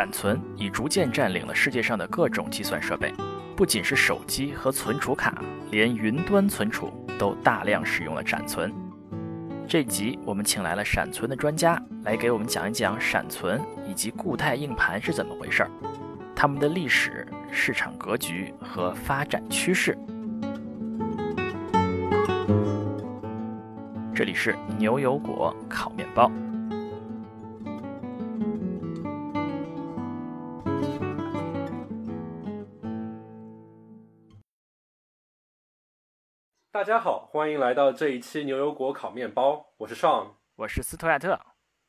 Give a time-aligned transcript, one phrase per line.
[0.00, 3.12] 闪存已逐渐占领了世界上的各种计算设备，
[3.54, 8.72] 不仅是手机和存储卡，连云端存储都大量使用了闪存。
[9.68, 15.70] 这集我们请来了闪存的专家来给我们讲一讲闪存以及固态硬盘是怎么回事儿，
[16.34, 19.94] 它们的历史、市场格局和发展趋势。
[24.14, 26.32] 这里是牛油果烤面包。
[36.80, 41.38] 大家好，欢迎来到这一期牛油果烤面包，我是 Sean，我是斯图亚特。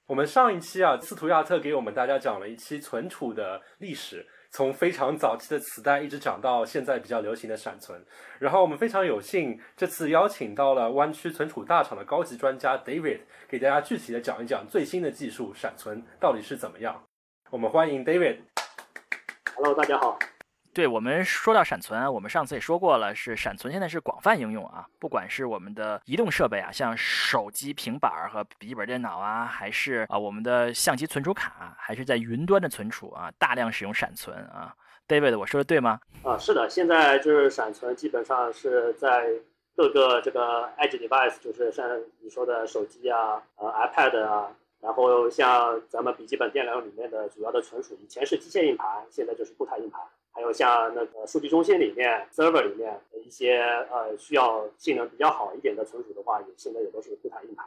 [0.07, 8.05] 我们上一期啊，斯图亚特给我们大家讲了一期存储的历史，从非常早期的磁带一直讲到现在比较流行的闪存。
[8.37, 17.01] 然后我们非常有幸这次邀请到了湾区存储大厂的高级专家 David，给大家具体的讲一讲最新的技术闪存到底是怎么样。
[17.49, 18.39] 我们欢迎 David。
[19.55, 20.19] Hello，大家好。
[20.73, 34.73] 对我们说到闪存，我们上次也说过了，是闪存现在是广泛应用啊，不管是我们的移动设备啊，像手机、平板和笔记本电脑啊，还是啊我们的相机存储卡，还是在云端的存储啊，大量使用闪存啊。
[35.07, 35.99] David，我说的对吗？
[36.23, 39.27] 啊，是的，现在就是闪存基本上是在
[39.75, 41.85] 各个这个 edge device，就是像
[42.21, 44.47] 你说的手机啊、呃 iPad 啊，
[44.79, 49.99] 然后像咱们笔记本电脑里面的主要的存储，以前是机械硬盘，现在就是固态硬盘。
[50.33, 53.59] 还有像那个数据中心里面、server 里面的一些
[53.91, 57.65] 呃需要性能比较好一点的存储的话，也现在也都是固态硬盘。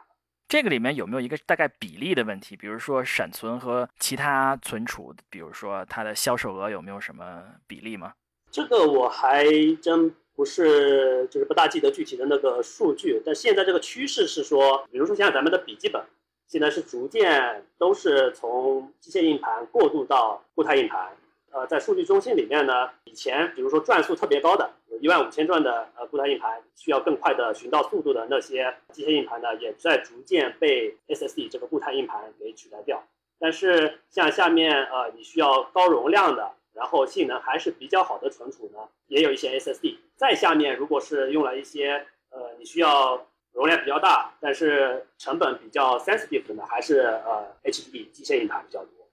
[0.48, 2.56] 这个里面有没有一个大概比例的问题？
[2.56, 8.12] 比如说闪存和其他存储，比如说它的销售额有没有什么比例吗？
[8.50, 9.46] 这个我还
[9.82, 13.20] 真不是，就是不大记得具体的那个数据。
[13.24, 16.00] 但现在这个趋势是说，比如说像咱们的笔记本，
[16.46, 21.10] 现在是逐渐都是从机械硬盘过渡到固态硬盘。
[21.54, 33.04] 呃，在数据中心里面呢，以前比如说转速特别高的，有一万五千转的呃固态硬盘，需要更快的寻到速度的那些机械硬盘呢，也在逐渐被 SSD 这个固态硬盘给取代掉。
[33.38, 39.98] 但是像下面呃你需要高容量的，然后性能还是比较好的存储呢，也有一些 SSD。
[40.16, 49.03] 再下面如果是用了一些呃你需要容量比较大，但是成本比较 sensitive 的呢，还是呃 HDD 机械硬盘比较多。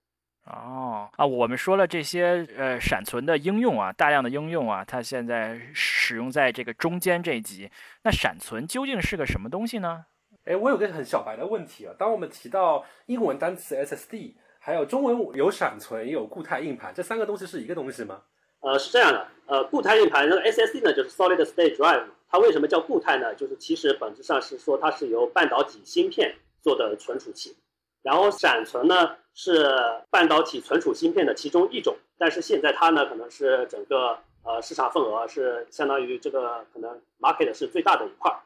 [0.46, 7.70] 哦啊，我们说了这些呃闪存的应用啊，大量的应用啊，它现在使用在这个中间这一级。
[8.04, 10.06] 那闪存究竟是个什么东西呢？
[10.46, 18.22] 哎，我有个很小白的问题啊，当我们提到英文单词 SSD，还有中文有闪存也有固态硬盘，这三个东西是一个东西吗？
[18.62, 23.36] 呃，是这样的，呃，固态硬盘那个 SSD 呢，就是 Solid State Drive，它为什么叫固态呢？
[23.36, 27.56] 就是其实本质上是说它是由半导体芯片做的存储器。
[28.04, 29.66] 然后闪存呢是
[30.10, 38.38] 半导体存储芯片的其中一种，但是现在它呢可能是整个呃市场份额是相当于这个可能 market 是最大的一块儿。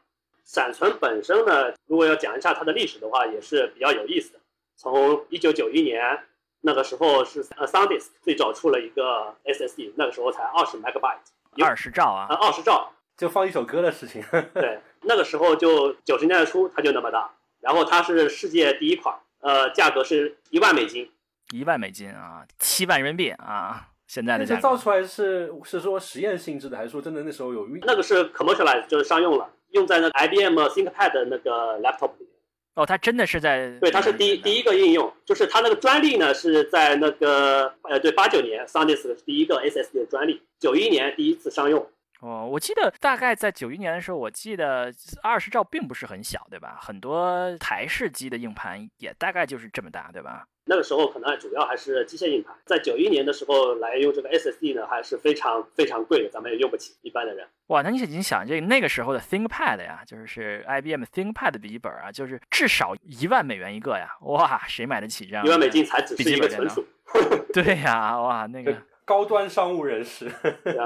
[0.43, 4.39] 闪存本身呢，如果要讲一下它的历史的话，也是比较有意思的。
[4.77, 6.23] 从一九九一年
[6.61, 14.23] 那个时候是呃 SanDisk 最早出了一个 SSD，那个时候才二十 megabyte，二十兆啊，二十兆就放一首歌的事情。
[14.53, 19.17] 对，那个时候就九十年代初它就那么大，然后它是世界第一款。
[19.45, 21.07] 呃，价格是一万美金，
[21.53, 24.59] 一万美金啊，七万人民币啊，现在的价格。
[24.59, 27.79] 这造出来是是说实验性质的，还是说真的那时候有运？
[27.85, 32.29] 那个是 commercialized，就是商用了，用在那 IBM ThinkPad 的那个 laptop 里面。
[32.73, 41.87] 哦，它真的是在对，它是第一第一个应用，就是它那个专利呢是在那个呃对八九年 SanDisk 第一个 SSD 的专利，九一年第一次商用。
[42.21, 46.77] 哦，我记得大概在九一年的时候，我记得二十兆并不是很小，对吧？
[46.81, 50.47] 很多台式机的硬盘也大概就是这么大，对吧？
[50.67, 57.47] 那个时候可能主要还是机械硬盘，在九一年的时候来用这个 SSD 呢，还是非常非常贵的，咱们也用不起一般的人。
[57.67, 64.09] 哇，那你你想这那个时候的 ThinkPad 呀，就是 IBM ThinkPad 的笔记本啊，就是至少一万美元一个呀！
[64.21, 65.45] 哇，谁买得起这样？
[65.45, 66.83] 一万美金才只是一个存储。
[67.53, 68.75] 对呀，哇，那个。
[69.05, 70.29] 高端商务人士，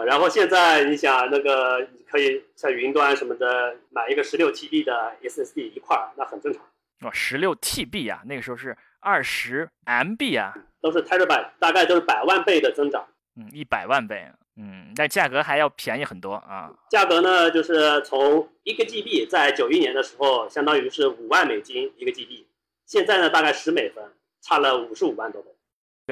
[0.06, 6.62] 然后现在你想那个可以像云端什么的买一个十六 TB 的 SSD 一块儿，那很正常。
[7.02, 13.08] 哦，十六 TB 啊，那个时候是二十 MB 啊，都是 terabyte，大概都是百万倍的增长。
[13.38, 14.28] 嗯，一百万倍，
[14.58, 16.70] 嗯，但价格还要便宜很多啊。
[16.90, 22.46] 价格呢，就是从一个 GB 在九一年的时候，相当于是五万美金一个 GB，
[22.86, 24.04] 现在呢大概十美分，
[24.42, 25.52] 差了五十五万多倍。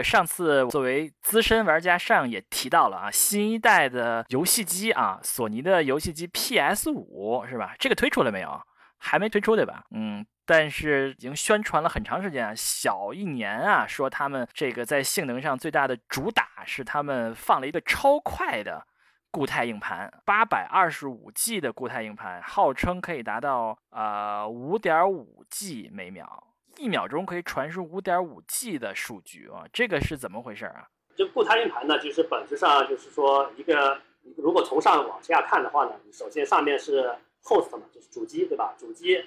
[0.04, 7.76] 上次作为资深玩家上也提到了啊，新一代的游戏机啊，索尼的游戏机 PS 五是吧？
[7.78, 8.62] 这个推出了没有？
[9.00, 9.84] 还没推出对吧？
[9.92, 18.88] 嗯，但是已经宣传了很长时间，小一年啊，说他们这个在性能上最大的主打是他们放了一个超快的
[19.30, 30.88] 固态硬盘，八百二十五 G 的固态硬盘，号称可以达到呃五点五 G 每秒，一秒钟可以传输五点五 G 的数据啊，这个是怎么回事啊？
[31.16, 34.00] 这个固态硬盘呢，就是本质上就是说一个，
[34.36, 38.76] 如果从上往下看的话呢，你首先上面是 host 嘛，就是主机对吧？
[38.78, 39.26] 主机，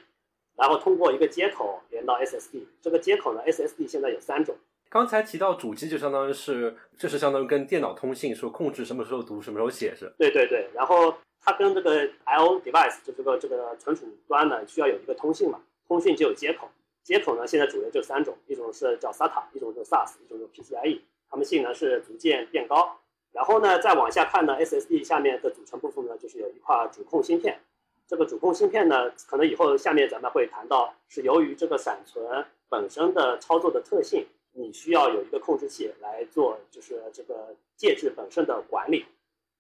[0.57, 4.57] 然后通过一个接口连到 SSD，这个接口呢，SSD 现在有三种。
[4.89, 10.13] 刚才提到主机就相当于是，这是相当于跟电脑通信，说控制什么时候读，什么时候写是？
[10.19, 16.69] 对对对，然后它跟这个 IO device 就这个这个存储端呢，需要有一个通信嘛，通信就有接口，
[17.03, 21.01] 接口呢现在主流就三种，一种是叫 SATA，一种是 SAS，一种是 PCIe。
[21.33, 22.99] 它们性能是逐渐变高，
[23.31, 27.61] 然后呢，再往下看呢，SSD 下面的组成部分呢，就是有一块主控芯片。
[28.09, 39.07] 这个主控芯片呢，可能以后下面咱们会谈到，是由于这个闪存本身的操作的特性，你需要有一个控制器来做，就是这个介质本身的管理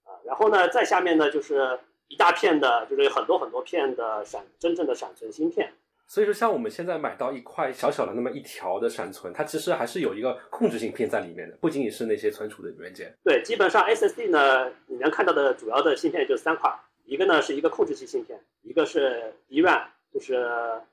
[0.03, 0.19] 啊。
[0.25, 1.79] 然后呢，再下面呢，就是
[2.09, 5.73] 一大片的，就是有很多很多片的闪真正的闪存芯片。
[6.11, 13.17] 所以说，像我们现在买到一块小小的那么一条的闪存，它其实还是有一个控制芯片在里面的，不仅仅是那些存储的元件。
[13.23, 16.69] 对，基本上 SSD 呢，你能看到的主要的芯片就三块，
[17.05, 20.45] 一个呢是一个控制器芯片，一个是 DRAM，就是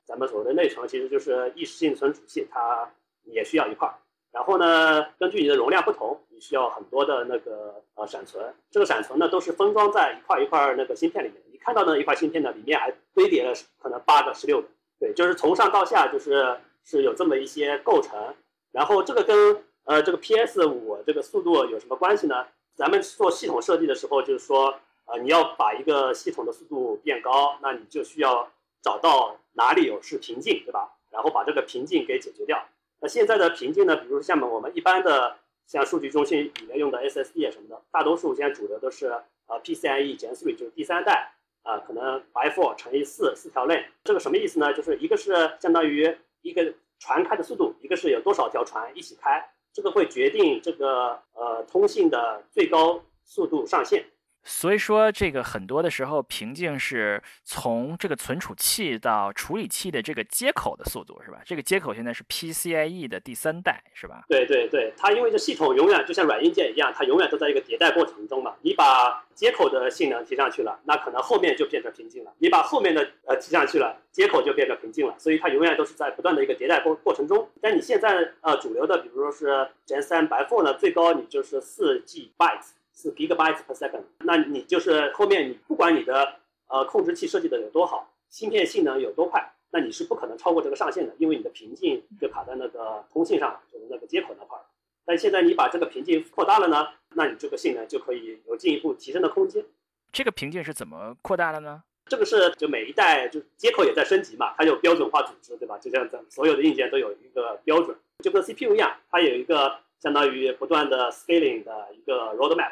[0.05, 2.87] 咱们所谓的内存，其实就是意识性存储器，它
[3.23, 3.91] 也需要一块。
[4.31, 8.53] 然后呢，根据你的容量不同，你需要很多的那个呃闪存。
[8.69, 11.41] 这个闪存呢，都是封装在一块一块那个芯片里面。
[11.51, 14.67] 你看到的一块芯片呢，里面还堆叠了可能八个、十六个。
[14.99, 18.35] 对，就是从上到下，就是是有这么一些构成，
[18.71, 22.47] 然后这个跟呃这个 PS 五这个速度有什么关系呢？
[22.75, 28.51] 咱们做系统设计的时候，就是说，呃，你要把一个系统的速度变高，那你就需要
[28.81, 30.93] 找到哪里有是瓶颈，对吧？
[31.09, 32.67] 然后把这个瓶颈给解决掉。
[32.99, 39.07] 那现在的瓶颈呢，比如说像我们一般的像数据中心里面用的 SSD 什么的，大多数现在主流都是
[39.47, 41.33] 呃 PCIe Gen 3，就是第三代。
[41.67, 44.73] 啊，可能 by four 乘以四四条链，这个什么意思呢？
[44.73, 54.05] 就是一个是相当于一个船开的速度，一个是有多少条船一起开，这个会决定这个呃通信的最高速度上限。
[54.49, 61.41] 所以说，这个很多的时候瓶颈是从这个存储器到处理器的这个接口的速度，是吧？
[61.43, 64.23] 这个接口现在是 PCIe 的第三代，是吧？
[64.29, 68.55] 对对对，它因为这系统永远就像软硬件一样，它永远都在一个迭代过程中嘛。
[68.61, 75.13] 你把接口的性能提上去了，那可能后面就变成瓶颈了；你把后面的呃提上去了，接口就变成瓶颈了。
[75.19, 77.49] 所以它永远都是在不断的一个迭代过过程中。
[77.61, 82.76] 但你现在呃主流的，比如说是 Gen 3 by four 呢，最高你就是四 G bytes。
[82.97, 86.33] 是 gigabytes per second，那你就是后面你不管你的
[86.67, 94.61] 呃控制器设计的有多好，芯片性能有多快，那你是不可能超过这个上限的，因为你的瓶颈就卡在那个通信上，就是那个接口那块儿。
[95.05, 99.63] 但现在你把这个瓶颈扩大了呢，那你这个性能就可以有进一步提升的空间。
[100.11, 101.83] 这个瓶颈是怎么扩大的呢？
[102.09, 105.77] 这个是就每一代就接口也在升级嘛，它有标准化组织，对吧？
[105.77, 112.71] 就像咱所有的硬件都有一个标准，就跟 CPU 一样，它有一个相当于不断的 scaling 的一个 roadmap。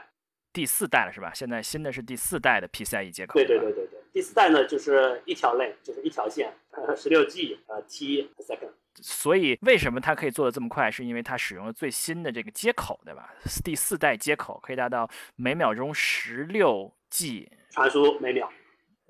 [0.55, 1.33] 第四代了是吧？
[1.33, 3.33] 现在新的是第四代的 PCIe 接口。
[3.33, 6.49] 对对对对对，第四代呢就是一条链，就是一条线，
[6.95, 8.69] 十六 G 呃 T second。
[9.01, 10.89] 所以为什么它可以做的这么快？
[10.89, 13.35] 是因为它使用了最新的这个接口，对吧？
[13.65, 18.49] 第四代接口可以达到每秒钟十六 G 传输每秒，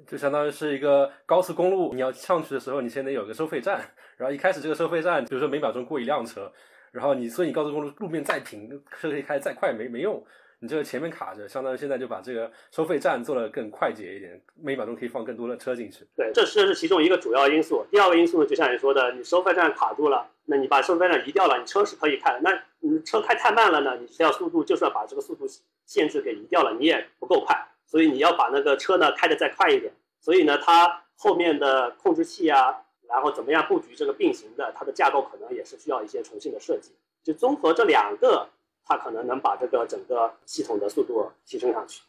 [0.07, 6.51] 就相当于是一个高速公路，你要上去的时候，你先得有个收费站，然后一开始这个收费站，比如说每秒钟过一辆车，
[6.91, 8.67] 然后你所以你高速公路路面再平，
[8.99, 10.25] 车可以开再快没没用。
[10.65, 16.03] 你这个前面卡着，相当于现在就把这个收费站做得更快捷一点，每秒钟可以放更多的车进去。
[16.15, 17.85] 对，这是其中一个主要因素。
[17.91, 22.39] 第二个因素呢，就像你说的，你收费站卡住了，那你把收费站移掉了，你车是可以开的。
[22.41, 25.45] 那你车开太慢了呢，你需要速度就算把这个速度
[25.85, 27.55] 限制给移掉了，你也不够快。
[27.85, 29.93] 所以你要把那个车呢开得再快一点。
[30.19, 32.75] 所以呢，它后面的控制器啊，
[33.07, 36.91] 然后怎么样布局这个并行的，它的架构可能也是需要一些重新的设计。
[37.23, 38.49] 就综合这两个。
[38.85, 42.01] 它可能能把这个整个系统的速度提升上去。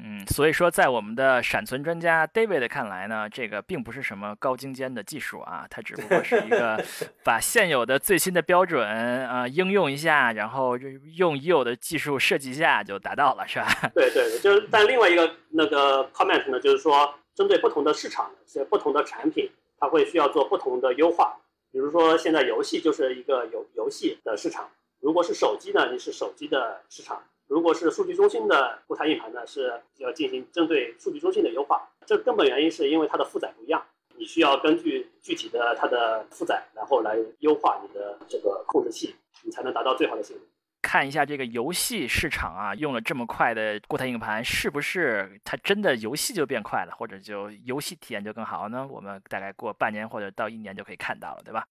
[0.00, 6.80] 嗯，所以说，在我们的闪存专家 David 看来呢，这个并不是什么高精尖的技术啊，它只不过是一个
[7.24, 10.76] 把现有的最新的标准啊应用一下，然后
[11.16, 13.66] 用已有的技术设计一下就达到了，是吧？
[13.92, 21.36] 对对，就是但另外一个那个 comment 呢，就是说针对不同的市场、些不同的产品，它会需要做不同的优化。
[21.72, 24.68] 比如说现在游戏就是一个游游戏的市场。
[25.00, 31.88] 如果是手机呢，你是手机的市场；如果是数据中心的固态硬盘呢，是要进行针对数据中心的优化。
[32.06, 33.84] 这根本原因是因为它的负载不一样。
[34.16, 39.14] 你需要根据具体的它的负载，然后来优化你的这个控制器，
[39.44, 40.44] 你才能达到最好的性能。
[40.82, 48.84] 看一下这个游戏市场啊，用了这么快的固态硬盘，是不是它真的游戏就变快了，或者就游戏体验就更好呢？
[48.90, 51.64] 我们大概过半年或者到一年就可以看到了，对吧？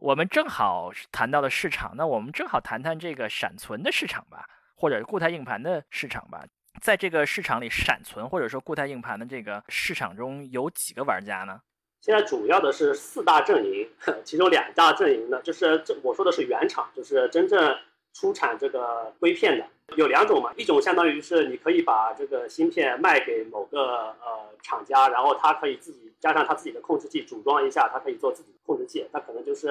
[0.00, 6.44] 我们正好谈到了市场，那我们正好谈谈这个闪存的市场吧，或者固态硬盘的市场吧。
[6.80, 11.60] 在这个市场里，闪存或者说固态硬盘的这个市场中有几个玩家呢？
[12.00, 13.88] 现在主要的是四大阵营，
[14.24, 17.76] 其中两大阵营呢，就是这我说的是原厂，就是真正。
[18.12, 19.66] 出产这个硅片的
[19.96, 29.68] 有两种嘛，一种相当于是你可以把这个芯片卖给某个呃厂家，然后他可以自己加上他自己的控制器组装一下，他可以做自己的控制器，他可能就是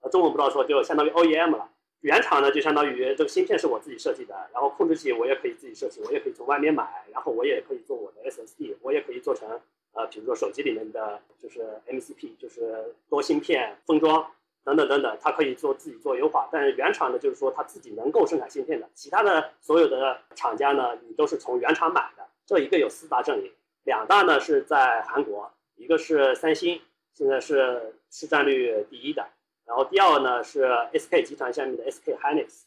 [0.00, 1.68] 呃中文不知道说就相当于 OEM 了。
[2.00, 9.48] 原厂呢就相当于这个芯片是我自己设计的，然后控制器我也可以自己设计，我也可以从外面买，然后我也可以做我的 SSD，我也可以做成
[9.92, 14.26] 呃比如说手机里面的就是 MCP，就是多芯片封装。
[14.64, 22.26] 等等等等，它可以做自己做优化，但是原厂呢，就是说它自己能够生产芯片的，其他的所有的厂家呢，你都是从原厂买的。
[22.46, 23.50] 这一个有四大阵营，
[23.84, 26.80] 两大呢是在韩国，一个是三星，
[27.12, 29.26] 现在是市占率第一的，
[29.64, 32.62] 然后第二呢是 SK 集团下面的 SK Hynix，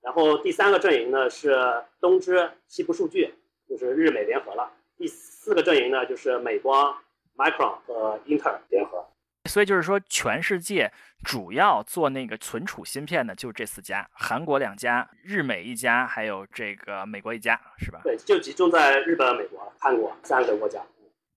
[0.00, 3.34] 然后第三个阵营呢是东芝、西部数据，
[3.68, 6.96] 就是日美联合了，第四个阵营呢就是美光、
[7.36, 9.06] Micron 和英特尔联合。
[9.46, 10.90] 所以就是说，全世界
[11.24, 18.00] 主要做那个存储芯片的就这四家：韩国两家、日美一家，还有这个美国一家，是吧？
[18.02, 20.80] 对，就集中在日本、美国、韩国三个国家。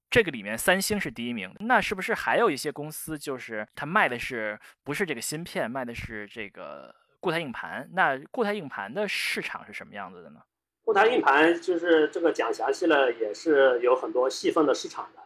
[0.09, 1.53] 这个里面，三星是第一名。
[1.59, 7.87] 那是不是还有一些公司，就是它卖的是不是这个芯片，卖的是这个固态硬盘？
[7.93, 10.41] 那固态硬盘的市场是什么样子的呢？
[10.83, 15.21] 固态硬盘就是这个讲详细了，也是有很多细分的市场的，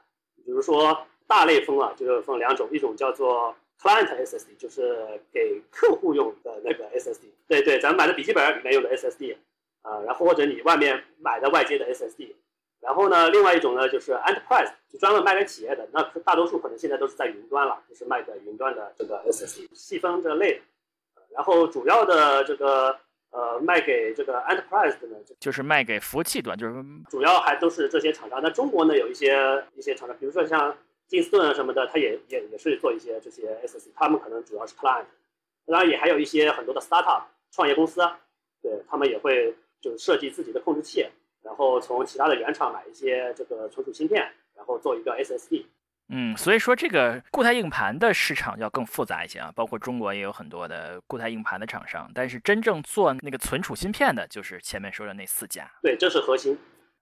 [0.46, 1.08] 比如说。
[1.34, 7.22] 大类分啊，就是分两种，一种叫做 client SSD，就是给客户用的那个 SSD。
[7.48, 9.36] 对对，咱们买的笔记本里面用的 SSD
[9.82, 12.36] 啊，然后或者你外面买的外接的 SSD。
[12.82, 19.68] 然后呢，另外一种呢就是 enterprise，就专门卖给企业的，那大多数可能现在都是在云端了，就是卖给云端的这个 SSD。
[19.74, 20.62] 细分这类，
[21.34, 22.96] 然后主要的这个
[23.32, 26.76] 呃卖给这个 enterprise 的呢，就是卖给服务器端，就是
[27.10, 28.40] 主要还都是这些厂商。
[28.44, 30.78] 那中国呢有一些一些厂商，比如说像。
[31.08, 35.06] 金斯顿啊什么的，它也也也是做一些这些 SSD，他们可能主要是 client，
[35.66, 38.02] 当然也还有一些很多的 startup 创业公司，
[38.62, 41.06] 对他们也会就是设计自己的控制器，
[41.44, 45.66] 然后从其他的原厂买一些这个存储芯片，然后做一个 SSD。
[46.10, 55.70] 嗯，所以说这个固态硬盘的市场要更复杂一些啊，包括中国也有很多的固态硬盘的厂商，但是真正做那个存储芯片的，就是前面说的那四家。
[55.82, 56.58] 对，这是核心。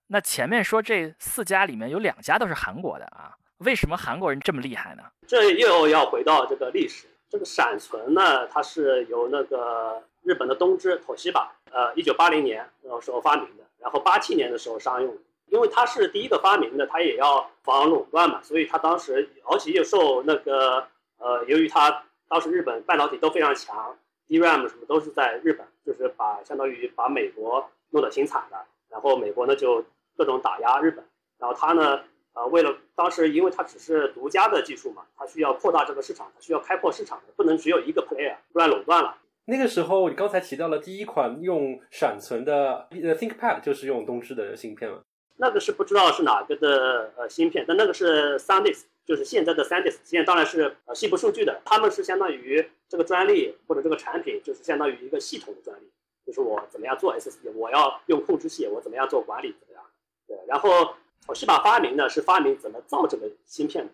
[0.08, 3.34] 那前面说这四家里面有两家都是韩国的啊。
[3.64, 5.04] 为什么韩国人这么厉害呢？
[5.28, 7.08] 这又要回到这个历史。
[7.30, 15.18] 这个闪存呢，它是由那个日本的东芝、妥西吧，呃，一九八零年那时候发明的，然后八七年的时候商用。
[15.46, 20.86] 因为它是第一个发明的，它也要防垄断嘛，所以它当时而且又受那个
[21.20, 23.96] 呃，由于它当时日本半导体都非常强
[24.28, 28.58] ，DRAM 什么都是在日本，就是把相当于把美国弄得挺惨的。
[28.90, 29.86] 然后美国呢就
[30.18, 31.06] 各种打压日本，
[31.38, 32.02] 然后它呢。
[32.34, 39.18] 啊，为了当时，因为它只是独家的技术嘛，它需要扩大这个市场，它需要开阔市场的，不能只有一个 player，不然垄断了。
[39.46, 45.02] 那个时候，你刚才提到了第一款用闪存的呃 ThinkPad，就是用东芝的芯片了。
[45.38, 55.90] 那个是不知道是哪个的呃芯片，但那个是 SanDisk，就是现在的 SanDisk，现在当然是呃西部数据的，他们是相当于这个专利或者这个产品，就是相当于一个系统的专利，
[56.26, 59.84] 就是我怎么样做 SSD，我要用控制器，我怎么样做管理，怎么样？
[60.28, 60.94] 对，然后。
[61.28, 63.92] 我是把发明呢，是发明怎么造这个芯片的，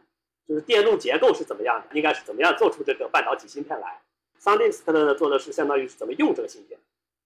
[0.48, 4.02] 就是电路结构是怎么样的，应该是怎么样做出这个半导体芯片来。
[4.42, 6.80] SanDisk 呢做的是相当于是怎么用这个芯片，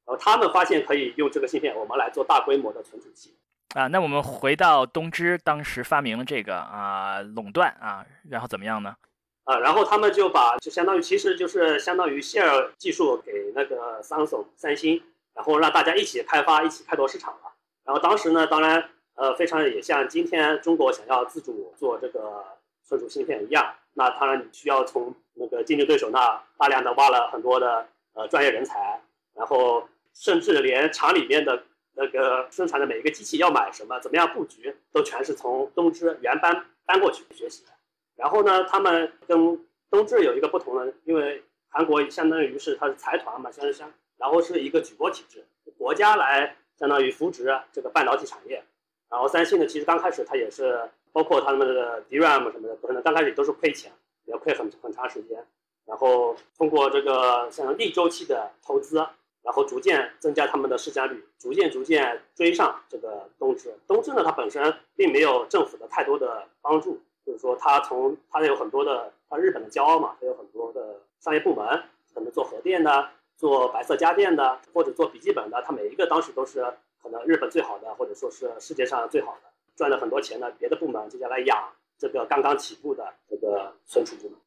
[0.06, 3.34] 然后他们发现可以用这个芯片，我们来做大规模的存储器。
[3.76, 8.96] 啊，那我们回到东芝当时发明了这个啊垄断啊，然后怎么样呢？
[9.44, 15.02] 啊，然后他们就把就相当于其实就是相当于 share 技术给那个 Samsung 三星，
[15.36, 17.54] 然后让大家一起开发，一起开拓市场了。
[17.86, 18.90] 然后当时呢，当然。
[19.22, 22.44] 呃，非常也像今天中国想要自主做这个
[22.84, 29.00] 存储芯片一样，那当然你需要从那个竞争对手那大量的挖了很多的呃专业人才，
[29.36, 37.70] 然后甚至连厂里面的那个生产的每一个机器要买什么，怎么样布局，都全是从东芝原班搬过去学习的。
[38.16, 45.46] 然后呢，他们跟东芝有一个不同的，因为韩国相当于是它是财团嘛，相相，然后是一个举国体制，
[45.78, 48.64] 国家来相当于扶植这个半导体产业。
[49.12, 53.92] 然后三星呢，其实刚开始它也是包括他们的 DRAM 什么的，可能刚开始都是亏钱，
[54.24, 55.46] 也要亏很很长时间。
[55.86, 59.06] 然后通过这个像逆周期的投资，
[59.44, 63.74] 然后逐渐增加他们的市占率，逐渐逐渐追上这个东芝。
[63.86, 76.66] 东芝呢，它本身并没有政府的太多的帮助，就是说它从它有很多的，它日本的骄傲嘛，它有很多的商业部门，可能做核电的，做白色家电的，或者做笔记本的，它每一个当时都是
[77.02, 80.52] 可能日本最好的，或者说是世界上最好的，赚了很多钱的。
[80.60, 81.58] 别的部门接下来养
[81.98, 84.38] 这个刚刚起步的这个存储部门。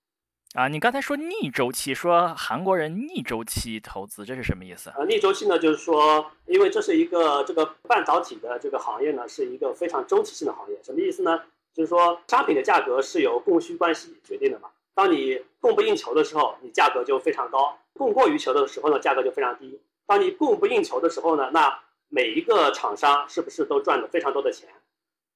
[0.55, 4.89] 啊，你刚才说逆周期，说韩国人逆周期投资，这是什么意思？
[4.91, 10.79] 啊，逆周期呢，就是说，因为这是一个这个半导体的这个行业呢，是一个非常周期性的行业。
[10.83, 11.43] 什么意思呢？
[11.73, 14.69] 就是说，商品的价格是由供需关系决定的嘛。
[14.95, 19.81] 当你供不应求的时候，你价格就非常高；供过于求的时候呢，价格就非常低。
[20.07, 21.81] 当你供不应求的时候呢，那
[22.15, 24.69] 每一个厂商是不是都赚了非常多的钱？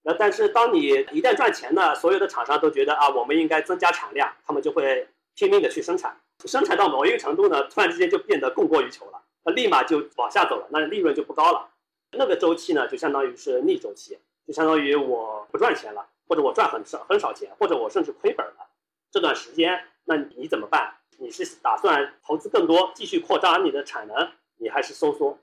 [0.03, 0.81] 那但是当你
[1.11, 11.69] 一旦赚钱呢，所有的厂商都觉得啊，我们应该增加产量，他们就会拼命的去生产，生产到某一个程度呢，突然之间就变得供过于求了，那立马就往下走了，那利润就不高了。
[12.13, 14.17] 那个周期呢，就相当于是逆周期，
[14.47, 18.69] 就相当于我不赚钱了，或者我赚很少很少钱，或者我甚至亏本了。
[19.11, 20.95] 这段时间，那你怎么办？
[21.19, 25.37] 你是打算投资更多，继续扩张你的产能，你还是收缩？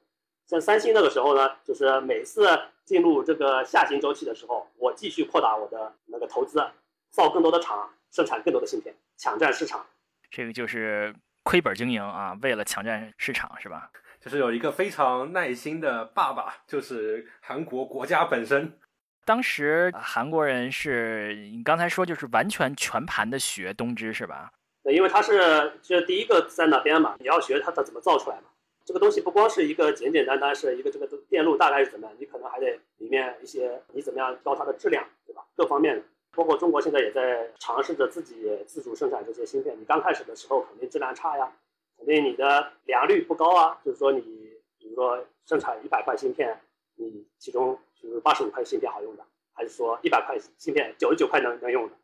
[0.47, 2.47] 像三星那个时候呢，就是每次
[2.85, 6.63] 进入这个下行周期的时候，我继续扩大我的那个投资，
[7.09, 9.85] 造更多的厂，生产更多的芯片，抢占市场。
[10.29, 13.89] 这个就是亏本经营啊，为了抢占市场是吧？
[14.19, 18.77] 就是有一个非常耐心的爸爸，就是韩国国家本身。
[19.23, 24.51] 当时韩国人是你刚才说就是完全全盘的学东芝是吧？
[24.83, 28.43] 对，因为他是就是第一个在那边嘛，你要学他他怎么造出来嘛。
[28.85, 35.43] 这个东西不光是一个简简单单是一个这个电路大概是怎么样，你可能还得里面一些你怎么样挑它的质量，对吧？
[35.55, 36.03] 各方面的，
[36.35, 39.75] 包括中国现在也在尝试着自己自主生产这些芯片。
[39.79, 41.51] 你刚开始的时候肯定质量差呀，
[41.97, 43.81] 肯定你的良率不高啊。
[43.83, 44.21] 就是说你
[44.77, 46.61] 比如说生产一百块芯片，
[46.95, 51.95] 你其中就是八十五块芯片好用的，还是说一百块芯片九十九块能能用的？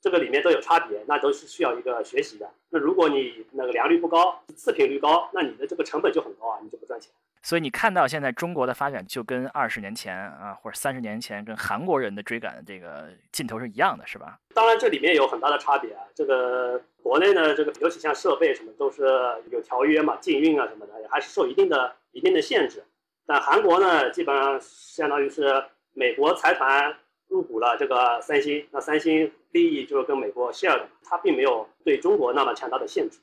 [0.00, 2.50] 这个里面都有差别，那都是需要一个学习的。
[2.70, 7.12] 那如果你那个良率不高，次品率高，那你的这个成本就很高啊，你就不赚钱。
[7.42, 14.38] 所以你看到现在中国的发展，就跟二十年前啊，或者三十年前跟韩国人的追赶这个劲头是一样的，是吧？
[14.54, 16.02] 当然，这里面有很大的差别啊。
[16.14, 19.04] 这个国内呢，这个尤其像设备什么都是
[19.50, 22.84] 有条约嘛，禁运啊什么的，还是受一定的一定的限制。
[23.26, 26.94] 但韩国呢，基本上相当于是美国财团。
[27.30, 33.20] 入股了这个三星，那三星利益就是跟美国 share 的，它并没有对中国那么强大的限制，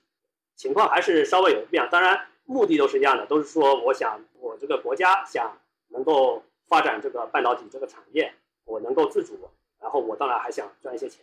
[0.56, 1.86] 情况还是稍微有变。
[1.92, 5.58] 当然，目的都是一样的，都是说我想我这个国家想
[5.90, 8.34] 能够发展这个半导体这个产业，
[8.66, 9.38] 我能够自主，
[9.82, 11.22] 然后我当然还想赚一些钱。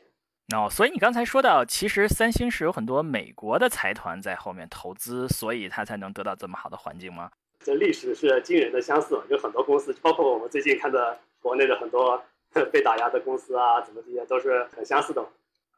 [0.55, 7.31] 哦，所以你刚才说到，其实三星是有很多美国的财团在后面投资，所以它才能得到这么好的环境吗？
[7.61, 12.23] 这历史是惊人的相似，有很多公司，包括我们最近看的国内的很多。
[12.73, 15.25] 被打压的公司啊，怎么这些都是很相似的。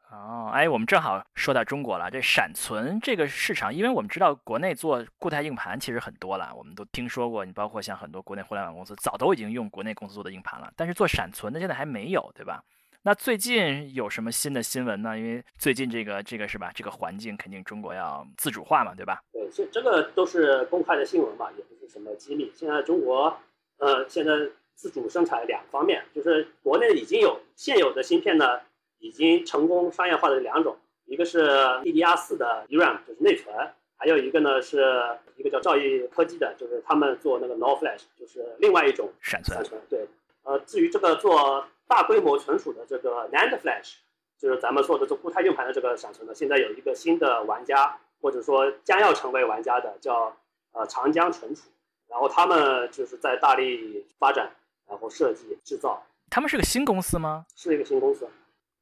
[0.09, 2.09] 哦，哎，我们正好说到中国了。
[2.09, 7.43] 这闪存这个市场，因为我们知道国内做固态硬盘其实很多了，我们都听说过。
[7.43, 12.63] 你包括像很多国内互联网公司早都已经用国内公司做的硬盘了，但是做闪存的现在还没有，对吧？
[13.01, 15.17] 那最近有什么新的新闻呢？
[15.17, 16.71] 因为最近这个这个是吧？
[16.73, 19.21] 这个环境肯定中国要自主化嘛，对吧？
[19.33, 22.49] 对，这这个都是公开的新闻吧，也不是什么机密。
[22.55, 23.37] 现在中国，
[23.79, 24.31] 呃，现在。
[24.77, 28.61] 自主生产两方面，就是国内已经有现有的芯片呢，
[28.99, 31.49] 已经成功商业化的两种，一个是
[31.83, 33.53] DDR4 的 DRAM，就是内存，
[33.97, 39.65] 还有一个呢是一个叫兆易科技的，就是他们做那个 NOR Flash，就是另外一种闪存。
[39.89, 40.07] 对，
[40.43, 43.95] 呃，至于这个做大规模存储的这个 NAND Flash，
[44.37, 50.37] 就是咱们说的这固态硬盘的这个闪存呢，现在有一个新的玩家，或者说将要成为玩家的叫
[50.73, 51.63] 呃长江存储，
[52.07, 54.51] 然后他们就是在大力发展。
[54.87, 57.45] 然后设计制造，他们是个新公司吗？
[57.55, 58.27] 是一个新公司。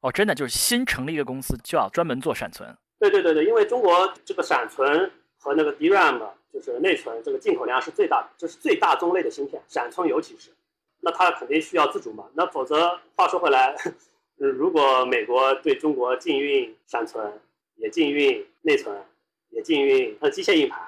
[0.00, 2.76] 哦，真的就是新成立一个公司，就要专门做闪存。
[2.98, 6.20] 对对对对，因为中国这个闪存和那个 DRAM
[6.52, 10.50] 就是内存，这个进口量是最大的，这是最大宗类的芯片，闪存尤其是。
[11.00, 12.24] 那它肯定需要自主嘛？
[12.34, 13.76] 那否则，话说回来，
[14.36, 17.40] 如果美国对中国禁运闪存，
[17.76, 18.96] 也禁运内存，
[19.50, 20.80] 也禁运它机械硬盘，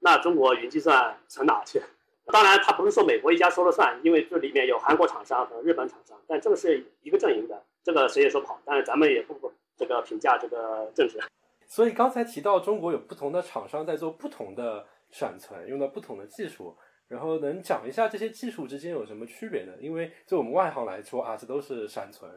[0.00, 1.82] 那中国云计算存哪去？
[2.26, 8.60] 当然，它不是说美国一家说了算，因为这里面有韩国厂商和日本厂商，但这个是一个阵营的，这个谁也说不好。
[8.64, 11.18] 但是咱们也不不这个评价这个政治。
[11.66, 16.76] 所以刚才提到中国有不同的厂商在做不同的闪存，用到不同的技术，
[17.08, 19.72] 然后能讲一下这些技术之间有什么区别呢？
[19.80, 22.30] 因为就我们外行来说啊，这都是闪存，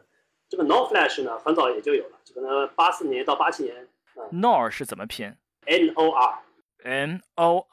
[0.48, 3.88] 这个 NOR Flash 呢，很早也就有了，这个呢八四年到八七年。
[4.32, 5.32] NOR 是怎么拼
[5.66, 6.38] ？N O R。
[6.82, 7.66] N O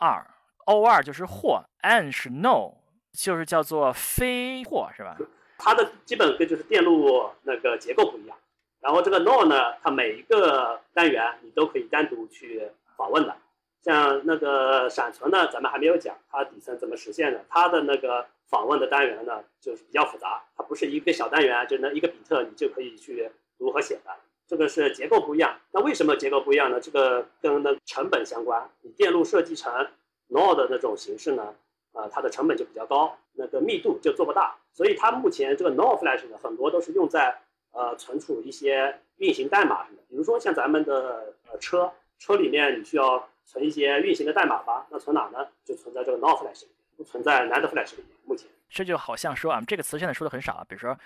[0.65, 2.73] or 就是或，N 是 No，
[3.11, 5.17] 就是叫做非或，是吧？
[5.57, 8.37] 它的基本跟就是电路那个结构不一样。
[8.81, 13.35] 然后这个 no 呢，它每一个单元你都可以单独去访问的。
[13.81, 17.45] 像那个闪存呢，咱们还没有讲它底层怎么实现的。
[17.49, 24.11] 它的那个访问的单元呢，就是比较复杂，它不是一个小单元，就那一个比特你就可以去读和写的。
[24.47, 25.57] 这个是结构不一样。
[25.71, 26.79] 那为什么结构不一样呢？
[26.79, 28.69] 这个跟那成本相关。
[28.81, 29.87] 你电路设计成
[30.29, 31.53] NOR 的那种形式呢，
[31.93, 34.55] 呃，它的成本就比较高，那个密度就做不大。
[34.73, 37.39] 所以它目前这个 NOR Flash 呢，很多都是用在
[37.71, 43.27] 呃存储一些运行代码上的，比如说像咱们的呃车，车里面你需要。
[43.45, 45.45] 存一些运行的代码吧，那存哪呢？
[45.65, 48.17] 就存在这个 NOR Flash 里面，不存在 NAND Flash 里面。
[48.23, 50.65] 目前这就好像说啊，这个词现在说的很少啊。
[50.67, 50.97] 比如说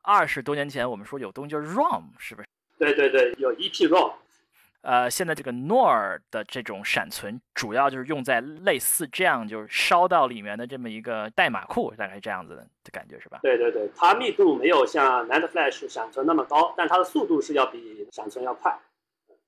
[0.00, 2.48] 二十多年前我们说有东西叫 ROM，是不是？
[2.78, 4.12] 对对对，有 EPROM。
[4.82, 13.38] 呃，现在这个 NOR 的这种闪存，主要就是用在类似这样，就是烧到里面的这么一个代码库，大概这样子的感觉，是吧？
[13.42, 18.76] 对对对，它密度没有像 NAND Flash 闪存那么高，但它的速度是要比闪存要快。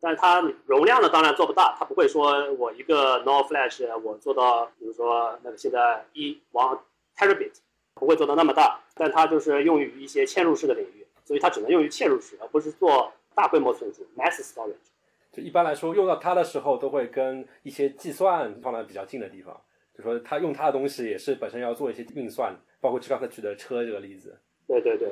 [0.01, 6.79] 但它容量呢，当然做不大，它不会说我一个 NOR Flash 我做到，比如说那个现在一 one
[7.17, 7.55] terabit，
[7.95, 8.79] 不会做到那么大。
[8.95, 14.94] 但它就是用于一些嵌入式的领域，所以它只能用于嵌入式，而不是做大规模存储 mass storage。
[15.35, 19.61] 就一般来说，用到它的时候，都会跟一些计算放在比较近的地方。
[19.97, 24.41] 就说它用它的东西也是本身要做一些运算，包括刚才举的车这个例子。
[24.67, 25.09] 对对对。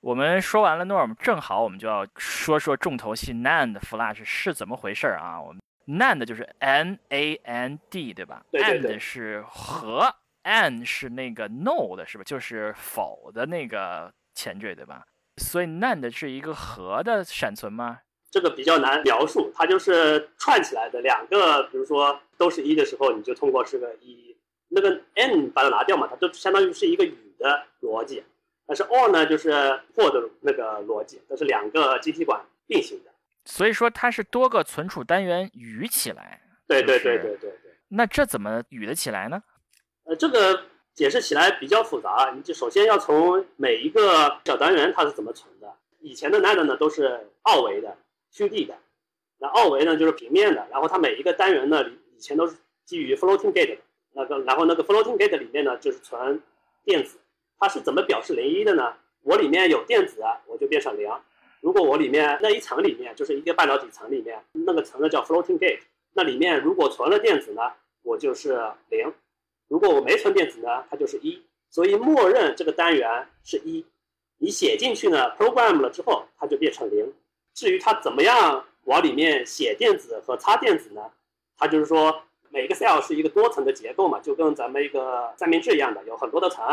[0.00, 5.40] 我们说完了 norm，正好我们就要说说重头戏 NAND Flash 是怎么回事啊？
[5.40, 12.24] 我们 NAND 就是 N A N D 对吧？AND 是和，AND 是那个 No 的是吧？
[12.24, 15.04] 就是否的那个前缀对吧？
[15.38, 18.00] 所以 NAND 是一个和的闪存吗？
[18.36, 24.36] 这个比较难描述，它就是串起来的两个，比如说都是一的时候，你就通过是个一，
[24.68, 28.22] 那个 N 把它拿掉嘛，它就相当于是一个与的逻辑。
[28.66, 29.52] 但是 or 呢，就是
[29.94, 33.10] for 的那个逻辑，它是两个晶体管并行的，
[33.46, 36.42] 所以说它是多个存储单元与起来。
[36.68, 37.72] 对对对对对对。
[37.88, 39.42] 那这怎么与得起来呢？
[40.04, 45.72] 呃，这个解释起来比较复杂，你就首先要从每一个小单元它是怎么存的。
[46.02, 47.96] 以前的 NAND 呢都是二维的、
[48.36, 48.76] 虚地的，
[49.38, 51.82] 那二维呢就是平面的，然后它每一个单元呢
[52.14, 53.78] 以前都是基于 floating gate 的，
[54.12, 56.42] 那个然后那个 floating gate 里面呢就是存
[56.84, 57.16] 电子。
[57.58, 58.94] 它是怎么表示零一的呢？
[59.22, 61.10] 我里面有电子，我就变成零。
[61.62, 65.80] 如果我里面那一层里面就是一个半导体层里面，那个层呢叫 floating gate，
[66.12, 67.62] 那里面如果存了电子呢，
[68.02, 69.10] 我就是零；
[69.68, 71.42] 如果我没存电子呢，它就是一。
[71.70, 73.86] 所以默认这个单元是一。
[74.36, 77.10] 你写进去呢，program 了之后，它就变成零。
[77.56, 81.10] 至于它怎么样往里面写电子和插电子呢？
[81.56, 86.64] 它就是说每个 cell 是一个多层的结构嘛，就跟咱们一个三明治一样的，有很多的层。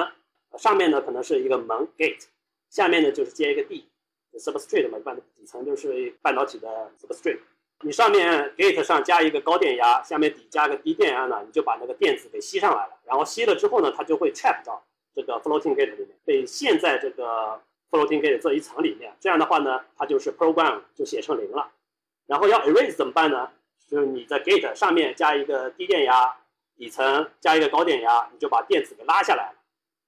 [0.58, 2.26] 上面呢可能是一个门 gate，
[2.70, 7.40] 下面呢就是接一个 D，substrate 嘛，一般的底层就是半导体的 substrate。
[7.86, 13.00] 你上面 gate 上加一个高电压，下面底加个低电压呢，你就把那个电子给吸上来了。
[13.06, 14.84] 然后吸了之后呢，它就会 trap 到
[15.16, 17.62] 这个 floating gate 里面，被陷在这个
[17.94, 19.14] floating gate 这一层里面。
[19.20, 21.70] 这样的话呢，它就是 program 就写成零了。
[22.26, 23.52] 然后要 erase 怎么办呢？
[23.88, 26.36] 就是你在 gate 上面加一个低电压，
[26.76, 29.54] 底层加一个高电压，你就把电子给拉下来。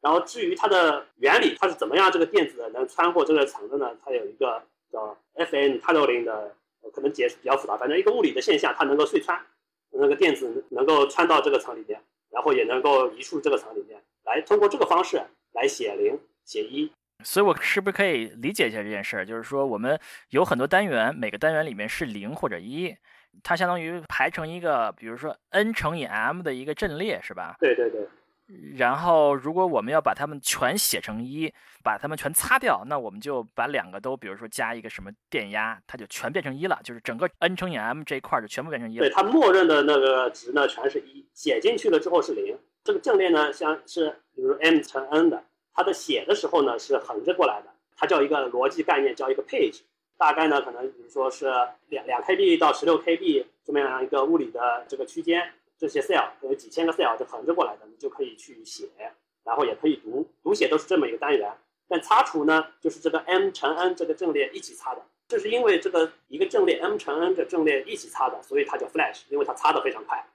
[0.02, 3.96] 然后至于它的原理，它是怎么样这个电子能穿过这个层的呢？
[4.04, 6.56] 它有一个叫 FN tunneling 的，
[6.94, 7.78] 可能解释比较复杂。
[7.78, 9.40] 反正一个物理的现象，它能够隧穿，
[9.92, 15.22] 那个电子能够穿到这个层里面，然后也能够移出这个层里面来，通过这个方式
[15.54, 16.92] 来写零写一。
[17.24, 19.26] 所以我是不是可以理解一下这件事儿？
[19.26, 20.00] 就是说我们
[20.30, 22.96] 有很多单元，每个单元里面是零或者一，
[23.44, 27.56] 它相当于排成一个，比如说 n 乘以 m 的一个阵列，是吧？
[27.60, 28.08] 对对对。
[28.76, 31.52] 然后，如果我们要把它们全写成一，
[31.84, 39.08] 把它们全擦掉，那我们就把两个都，比如说加一个什么电压，它就全变成一了，就是整个 n 乘以 m 这一块就全部变成一了。
[39.08, 42.56] 对，它默认的那个值呢，全是一，写进去了之后是零。
[42.84, 45.44] 这个阵列呢，像是比如 m 乘 n 的，
[45.76, 49.82] 它的写的时候呢是横着过来的，它叫一个逻辑概念，叫一个 page，
[50.18, 51.46] 大概呢可能比如说是
[51.90, 55.52] 两两 kb 到十六 kb 这么样一个物理的这个区间。
[55.78, 58.88] 这些 cell 有几千个 cell 就横着过来的，你就可以去写，
[59.44, 61.52] 然后也可以读，读写都是这么一个单元。
[61.90, 70.26] 但擦除呢，就是这个 m 乘 n 这个阵列一起擦的，就是因为这个一个阵列 m 乘 n 这阵列一起擦的，所以它叫 flash，因为它擦的非常快。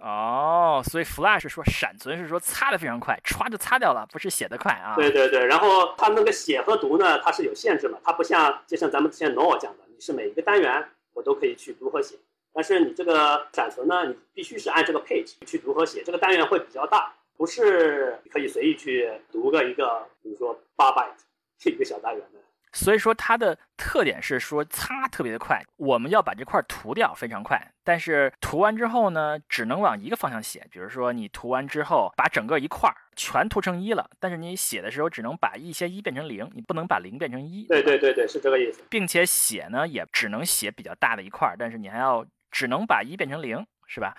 [0.00, 4.94] 哦，所以 Flash 说闪存是说擦的非常快，歘就擦掉了，不是写的快啊。
[4.96, 12.16] 对对对，然后它那个写和读呢，它是有限制嘛，它不像就像咱们之前 Node 讲的，你是每一个单元我都可以去读和写，
[12.52, 22.40] 但是你这个闪存呢，你必须是按这个 page 去读和写，这个单元会比较大，不是可以随意去读个一个，比如说八 byte 一个小单元的。
[22.74, 30.66] 所以说它的特点是说擦特别的快，我们要把这块涂掉非常快，但是涂完之后呢，只能往一个方向写。
[30.70, 37.64] 比如说你涂完之后把整个一块儿全涂成一了，但是你写的时候只能把一些一变成零，你不能把零变成一。
[37.68, 38.82] 对对对对，是这个意思。
[38.90, 44.16] 并且写呢也只能写比较大的一块儿，但是你还要只能把一变成零，是吧？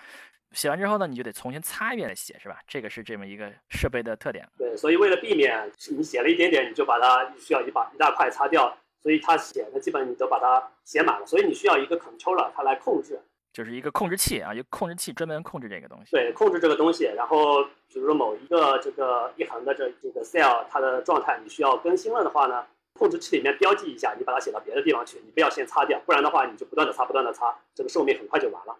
[0.52, 2.58] 写完之后呢，你就得重新擦一遍再写，是吧？
[2.66, 4.48] 这个是这么一个设备的特点。
[4.56, 13.20] 对，所以为了避免你写了一点点，你就把它需要一把一大块擦掉，所以它写的基本你都把它写满了，所以你需要一个 controller 它来控制，
[13.52, 16.10] 就是一个控制器啊，一个控制器专门控制这个东西。
[16.12, 17.04] 对，控制这个东西。
[17.04, 28.76] 然后比如说某一个这个一行的这这个 cell 它的状态你需要更新了的话呢，控制器里面标记一下，你把它写到别的地方去，你不要先擦掉，不然的话你就不断的擦，不断的擦，这个寿命很快就完了，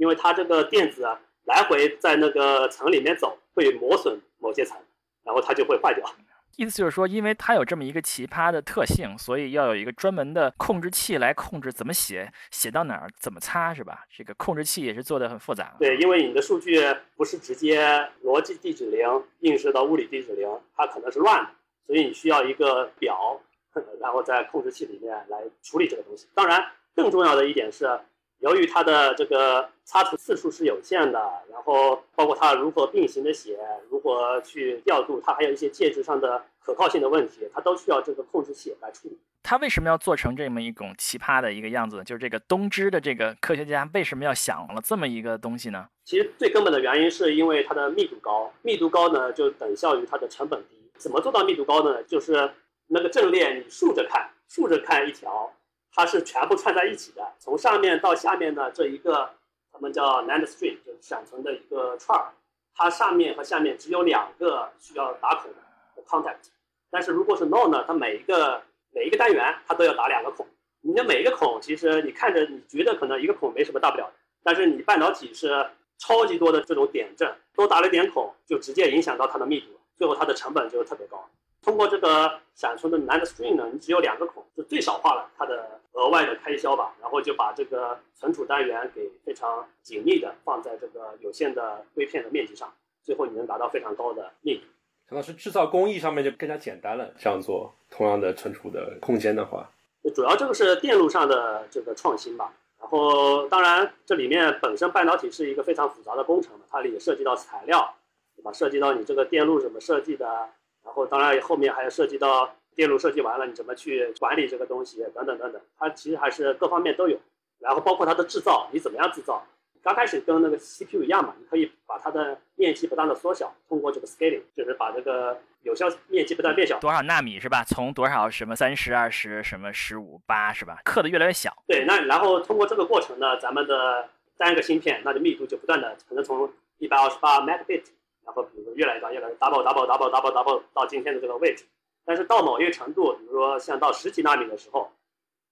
[0.00, 1.20] 因为它这个电子啊。
[1.46, 4.76] 来回在那个层里面走，会磨损某些层，
[5.24, 6.08] 然后它就会坏掉。
[6.56, 14.04] 意思就是说，因为它有这么一个奇葩的特性，所以要有一个专门的控制器来控制怎么写，写到哪儿，怎么擦，是吧？
[14.14, 15.74] 这个控制器也是做的很复杂。
[15.80, 16.78] 对，因为你的数据
[17.16, 17.82] 不是直接
[18.22, 19.00] 逻辑地址零
[19.40, 21.50] 映射到物理地址零，它可能是乱的，
[21.86, 23.40] 所以你需要一个表，
[23.98, 26.28] 然后在控制器里面来处理这个东西。
[26.34, 27.98] 当然，更重要的一点是。
[28.40, 31.18] 由于它的这个擦除次数是有限的，
[31.52, 33.58] 然后包括它如何并行的写，
[33.90, 39.18] 如何去调度，它还有一些介质上的可靠性的问题，它都需要这个控制器来处理。
[39.42, 42.02] 它为什么要做成这么一种奇葩的一个样子？
[42.04, 45.88] 就是这个东芝的这个科学家为什么要想了这么一个东西呢？
[46.04, 50.76] 其实最根本的原因是因为它的密度高，密度高呢就等效于它的成本低。
[50.96, 52.02] 怎么做到密度高呢？
[52.04, 52.52] 就是
[52.88, 55.52] 那个阵列你竖着看，竖着看一条。
[55.92, 59.30] 它是全部串在一起的，从上面到下面的这一个，
[59.72, 62.32] 他们叫 NAND string，就是闪存的一个串儿，
[62.74, 66.48] 它上面和下面只有两个需要打孔的 contact，
[66.90, 70.46] 但是如果是 NOR 呢，它每一个每一个单元它都要打两个孔，
[70.80, 74.12] 你的每一个孔其实你看着你觉得可能一个孔没什么大不了的，
[74.44, 81.28] 但是你半导体是超级多的这种点阵，多打了点孔就直接影响到它的密度，最后它的成本就特别高。
[81.62, 85.78] 通过这个闪存的 NAND string 呢，你只有两个孔，就最少化了它的。
[85.92, 94.62] 额外的开销吧，然后就把这个存储单元给非常紧密的放在这个有限的硅片的面积上，最后你能达到非常高的密度。
[95.08, 97.12] 陈老师，制造工艺上面就更加简单了。
[97.18, 99.68] 这样做同样的存储的空间的话，
[100.14, 102.54] 主要这个是电路上的这个创新吧。
[102.78, 107.96] 然后当然这里面本身半导体是一个非常复杂的工程嘛，它里涉及到材料，
[108.36, 108.52] 对吧？
[108.52, 110.48] 涉及到你这个电路怎么设计的，
[110.90, 112.54] 然后当然后面还要涉及到。
[112.76, 115.04] 电路设计完了，你怎么去管理这个东西？
[115.12, 117.18] 等等等等，它其实还是各方面都有。
[117.58, 119.44] 然后包括它的制造，你怎么样制造？
[119.82, 126.78] 刚开始跟那个 CPU 一样嘛，你可以把它的面积不断的缩小，通过这个 scaling，就是把这个有效面积不断变小。
[126.78, 127.64] 多少纳米是吧？
[127.64, 130.78] 从多少什么三十二十什么十五八是吧？
[130.84, 131.52] 刻的越来越小。
[131.66, 137.82] 对，那然后通过这个过程呢，咱们的单个芯片，那就密度就不断的可能从一百二十八 megabit，
[138.24, 141.64] 然后比如说越来越大，越来越 double double double double double 到今天的这个位置。
[142.04, 144.90] 但是到某一个程度，比如说像到十几纳米的时候，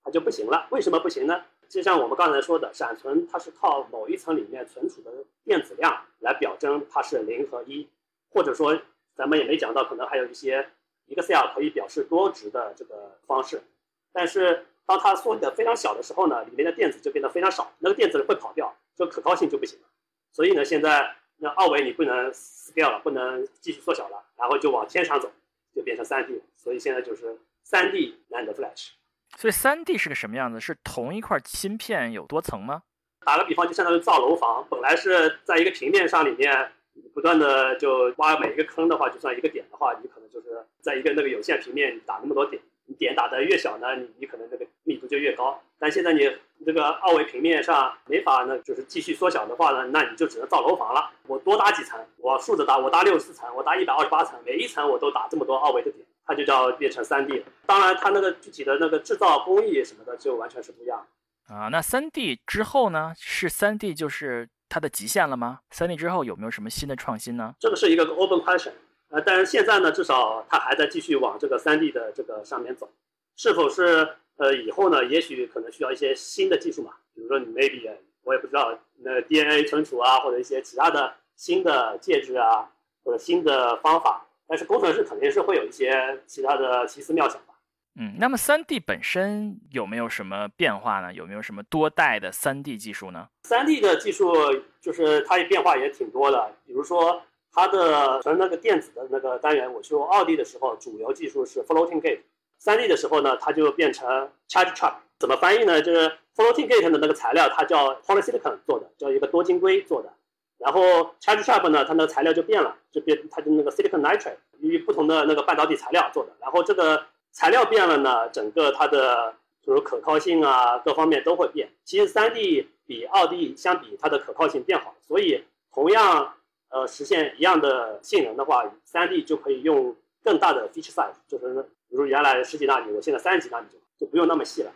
[0.03, 0.67] 它就不行了。
[0.71, 1.45] 为什么不行呢？
[1.69, 5.11] 就像我们刚才说的，闪存它是靠某一层里面存储的
[5.45, 7.87] 电子量来表征它是零和一，
[8.31, 8.81] 或者说
[9.15, 10.67] 咱们也没讲到，可能还有一些
[11.05, 13.63] 一个 cell 可以表示多值的这个方式。
[14.11, 19.87] 但是当它缩的非常小的时候呢，里面的电子就变得非常少，那个电子会跑掉，这可靠性就不行了。
[20.33, 25.31] 所以呢，现在那二维你不能 scale 了，不能继续缩小了，然后就往天上走。
[25.75, 28.89] 就变成三 D 了，所以现在就是三 D NAND Flash。
[29.37, 30.59] 所以三 D 是个什么样子？
[30.59, 32.83] 是同一块芯片有多层吗？
[33.25, 36.73] 打个比方，就相当于造楼房，本来是在一个平面上里面
[37.15, 42.61] 不断的就挖每一个坑的话，就算一个点的话，你可能就是在一个那个有限平面打那么多点。
[42.89, 45.63] 你点打的越小呢，你你可能这个密度就越高。
[45.79, 46.21] 但现在你
[46.67, 51.11] 这个二维平面上没法呢，就是继续缩小的话呢，那你就只能造楼房了。
[51.27, 57.45] 我多搭几层，我竖着搭，我搭六十四层，我搭一百二十八层，每一层我都打这么多二维的点，它就叫变成三 D。
[57.67, 61.07] 当然，它那个具体的那个制造工艺什么的就完全是不一样。
[61.49, 63.13] 啊，那三 D 之后呢？
[63.17, 65.61] 是三 D 就是它的极限了吗？
[65.71, 67.55] 三 D 之后有没有什么新的创新呢？
[67.61, 68.73] 这个是一个 open question。
[69.11, 72.91] 呃，但是现在呢，至少它还在继续往这个三 D 的这个上面走，
[73.37, 75.05] 是否是呃以后呢？
[75.05, 77.91] 也许可能需要一些新的技术嘛，比如说你 maybe
[78.23, 82.69] 我也不知道，那呃 DNA 存储啊，或者一些其他的新的介质啊，
[83.03, 84.27] 或者新的方法。
[84.47, 87.55] 但是工程师肯定是会有一些其他的奇思妙想吧。
[88.01, 91.13] 嗯，那么三 D 本身有没有什么变化呢？
[91.13, 93.29] 有没有什么多代的三 D 技术呢？
[93.43, 94.33] 三 D 的技术
[94.81, 102.21] 就是它变化也挺多的，比如说它的纯那个电子的那个单元，我修二 D 的时候，主流技术是 Floating Gate。
[102.59, 104.95] 三 D 的时候呢，它就变成 Charge Trap。
[105.19, 105.81] 怎么翻译呢？
[105.83, 110.13] 就是 Floating Gate 的那个材料，它叫 Polysilicon 做的，叫一个多晶硅做的。
[110.59, 116.33] 然后 Charge Trap 呢，它那个材料就变了，就变它就那个 Silicon Nitride，由于不同的那个半导体材料做的。
[116.41, 121.69] 然后这个材料变了呢，整个它的就是可靠性啊，各方面都会变。
[121.85, 126.35] 其实三 D 比二 D 相比，它的可靠性变好，所以同样
[126.71, 134.73] 呃实现一样的性能的话，三 D 就可以用更大的 feature size，就是比如原来十几纳米，我现在三十几纳米就就不用那么细了。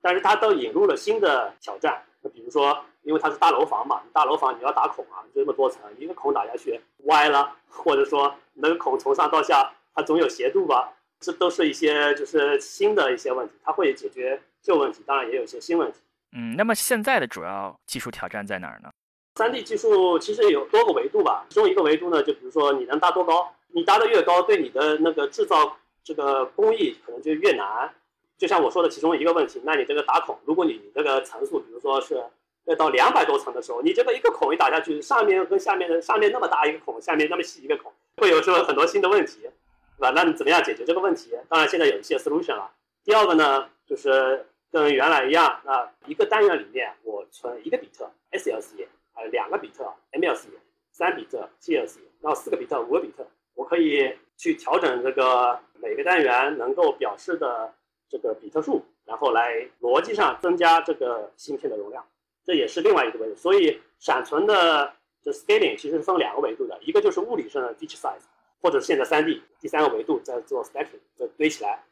[0.00, 2.02] 但是它都引入了新的挑战，
[2.34, 15.98] 比如说，因为它是大楼房嘛，大楼房你要打孔啊，这么多层，一个孔打下去歪了，或者说那个孔从上到下它总有斜度吧，这都是一些就是新的一些问题，它会解决旧问题，当然也有一些新问题。
[16.32, 18.90] 嗯，那么现在的主要技术挑战在哪儿呢？
[19.34, 27.90] 三 D 技术其实有多个维度吧，其中一个维度呢，就比如说你能搭多高，你搭的越高，对你的那个制造这个工艺可能就越难。
[28.36, 32.22] 就像我说的其中一个问题，那你这个打孔，如果你这个层数，比如说是
[32.64, 40.10] 要到两百多层的时候，你这个一个孔一打下去，上面跟下面的上面那么大一个孔，下面那么细一个孔，会有时候很多新的问题，对吧？
[40.10, 41.30] 那你怎么样解决这个问题？
[41.48, 42.70] 当然现在有一些 solution 了。
[43.04, 50.46] 第二个呢，就是跟原来一样，那一个单元里面我存一个比特 SLC，还有两个比特 MLC，
[50.90, 57.74] 三比特 TLC，然后四个比特五个比特，我可以去调整这个每个单元能够表示的。
[58.12, 62.06] 这个比特数，然后来逻辑上增加这个芯片的容量，
[62.44, 63.34] 这也是另外一个维度。
[63.34, 68.20] 所以闪存的这 scaling 其实是分两个维度的，一个就是物理上的 feature size，
[68.60, 71.82] 或者现在三 D，第三个维度在做 stacking，在堆起来。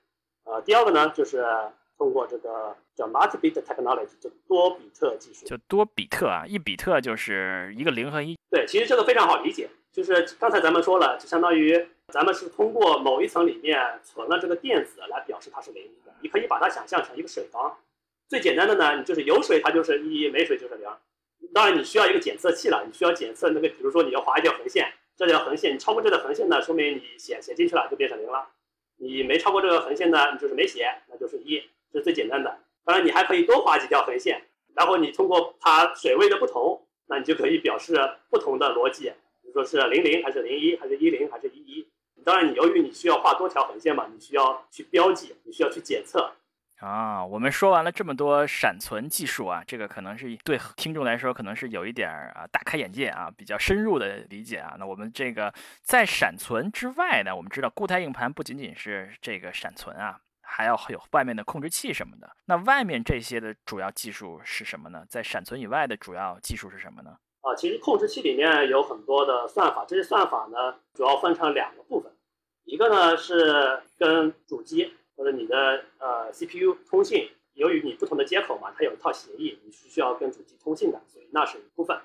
[0.45, 1.43] 呃，第二个呢就是
[2.01, 5.45] 通过这个叫 multi-bit technology，就多比特技术。
[5.45, 8.35] 就多比特啊，一比特就是一个零和一。
[8.51, 15.91] 对，其实这个非常好理解，就是刚才咱们说了，就相当于咱们是通过某一层里面存了这个电子来表示它是零。
[16.23, 17.77] 你可以把它想象成一个水缸，
[18.31, 20.89] 最简单的呢，你就是有水它就是一，没水就是零。
[21.53, 28.49] 当然你需要一个检测器了，你需要检测那个，比如说你要划一条横线，这条横线你超过这条横线呢，说明你写写进去了就变成零了。
[29.03, 32.59] 你没超过这个横线呢，你就是没写，那就是一，这是最简单的。
[32.85, 34.43] 当然你还可以多划几条横线，
[34.75, 37.97] 然后你通过它水位的不同，那你就可以表示
[38.31, 41.89] 不同的逻辑，比如说是零零还是零一，还是一零还是一一。
[42.25, 46.33] 当然，你由于你需要画多条横线嘛，你需要去标记，你需要去检测。
[46.79, 54.77] 啊，我们说完了这么多闪存技术啊，这个可能是对听众来说可能是有一点儿啊大开眼界啊，比较深入的理解啊。
[54.79, 60.21] 那我们这个在闪存之外呢，我们知道固态硬盘不仅仅是这个闪存啊，
[60.51, 62.29] 还要有外面的控制器什么的。
[62.47, 65.05] 那外面这些的主要技术是什么呢？
[65.09, 67.17] 在闪存以外的主要技术是什么呢？
[67.43, 72.13] 啊，其实控制器里面有很多的算法，这些算法呢主要分成两个部分，
[72.65, 81.99] 一个呢是跟主机或者你的呃 CPU 通信，由于你不同的接口嘛，它有一套协议，你是需要跟主机通信的，所以那是一部分。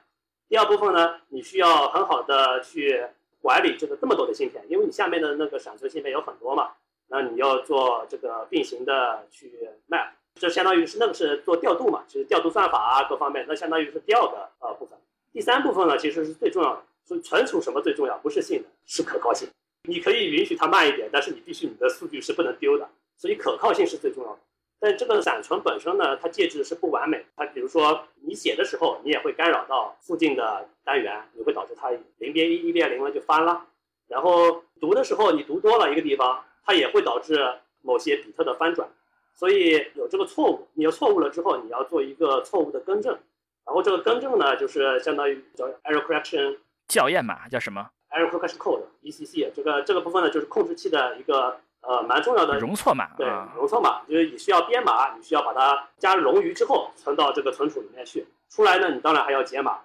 [0.47, 3.07] 第二部分呢，你需要很好的去
[3.41, 6.73] 管理这个这么多的芯片，因为你下面的那个闪存芯片有很多嘛，
[7.07, 14.97] 那你要做这个并行的去 map，这相当于是那个是做调度嘛，其实调度算法啊各方面，那相当于是第二个呃部分。
[15.31, 16.83] 第三部分呢，其实是最重要的。
[17.03, 18.17] 所以存储什么最重要？
[18.17, 19.47] 不是性能，是可靠性。
[19.87, 22.89] 你可以允许它慢一点，但是你必须你的数据是不能丢的。
[23.17, 24.39] 所以可靠性是最重要的。
[24.79, 27.23] 但这个闪存本身呢，它介质是不完美。
[27.35, 33.67] 它比如说你写的时候，你也会干扰到附近的单元，你会导致它零变一，一变零了就翻了。
[34.07, 37.39] 然后读的时候，你读多了一个地方，它也会导致
[37.81, 38.89] 某些比特的翻转。
[39.33, 43.17] 所以有这个错误，你有错误了之后，你要做一个错误的更正。
[43.65, 49.51] 然后这个更正呢，就是相当于叫 error correction 校验码叫什么？error correction code，ECC。
[49.53, 53.09] 这个这个部分呢，就是控制器的一个呃蛮重要的容错码。
[53.17, 58.25] 对，容错码就是你需要编码，你需要把它加入冗余之后存到这个存储里面去。
[58.49, 59.79] 出来呢，你当然还要解码。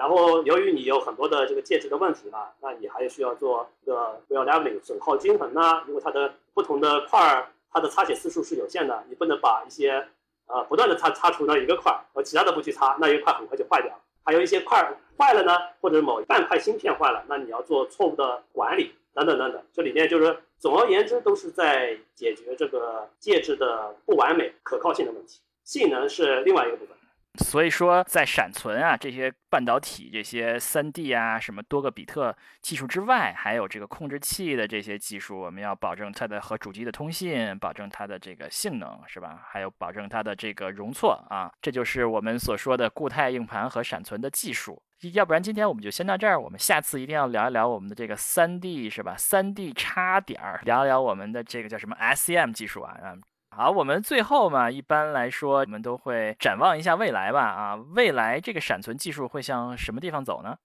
[0.00, 10.08] 然后由于你有很多的这个介质的问题嘛，那你还需要做一个 well leveling 损耗均衡呐，因为它的不同的块儿，它的擦写次数是有限的，你不能把一些。
[10.52, 13.96] 呃，不断的擦擦除那一个块儿，而其他的不去擦，那一块很快就坏掉。
[14.24, 14.82] 还有一些块
[15.16, 19.62] 坏了呢，或者某一半块芯片坏了，那你要做错误的管理，等等等等。
[19.72, 25.38] 这里面就是，总而言之，都是在解决这个介质的不完美可靠性的问题。
[25.62, 26.96] 性能是另外一个部分。
[27.38, 39.46] 所以说，在闪存啊这些半导体、这些三 D 啊、什么多个比特技术之外，还有这个控制器的这些技术，我们要保证它的和主机的通信，保证它的这个性能，是吧？
[39.48, 44.82] 还有保证它的这个容错啊，这就是我们所说的固态硬盘和闪存的技术。
[45.14, 49.14] 要不然今天我们就先到这儿，我们下次一定要聊一聊我们的这个三 D 是吧？
[49.16, 53.14] 三 D 插点儿，聊一聊我们的这个叫什么 SCM 技术啊啊。
[53.50, 57.40] 好，我们最后嘛，一般来说，我们都会展望一下未来吧。
[57.42, 60.56] 啊，未来这个闪存技术会向什么地方走呢？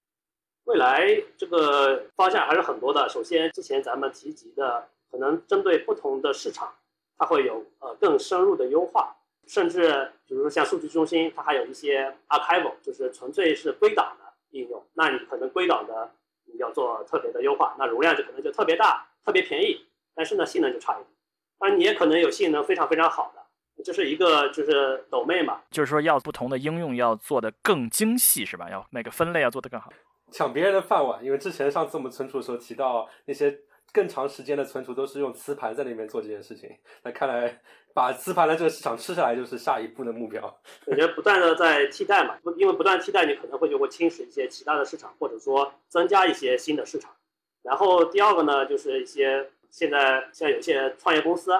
[0.66, 1.04] 未来
[1.36, 3.10] 这个方向还是很多的。
[3.10, 6.72] 首先，之前咱们提及的，可能针对不同的市场，
[7.18, 9.16] 它会有呃更深入的优化，
[9.48, 14.82] 甚至比如说像数据中心，它还有一些 archival，就是纯粹是归档的应用。
[14.94, 16.12] 那你可能归档的
[16.46, 21.15] 你要做特别的优化，那容量就可能就特别大、特别便宜，但是呢，性能就差一点。
[21.66, 28.70] 当然，你也可能有性能非常非常好的，这是一个就是抖妹嘛，就是说要不同的应用要做的更精细，是吧？
[28.70, 29.92] 要那个分类要做得更好，
[30.32, 31.26] 抢别人的饭碗。
[31.26, 33.62] 因为之前上次我们存储的时候提到，那些
[33.92, 36.70] 更长时间的存储都是用磁盘在那边做这件事情。
[37.02, 37.60] 那看来
[37.96, 40.56] 把磁盘的这个市场吃下来就是下一步的目标。
[40.86, 47.12] 我觉得不断的在替代嘛，因为不断替代，你可能会就会侵蚀一些其他的市场，或者说增加一些新的市场。
[47.64, 49.50] 然后第二个呢，就是一些。
[49.72, 51.52] 现在像有些创业公司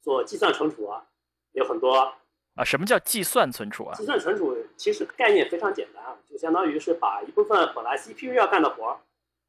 [0.00, 1.04] 做计算存储啊，
[1.52, 2.64] 有很多啊。
[2.64, 3.94] 什么叫计算存储啊？
[3.96, 8.98] 计算存储其实概念非常简单啊，就相当于是把一部分本来 CPU 要干的活儿，